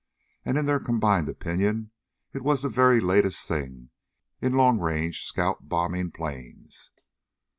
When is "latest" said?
2.99-3.47